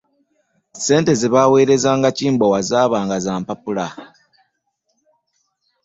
[0.85, 3.85] Sente ze baaweerezanga Kimbowa zaabanga za mpapula.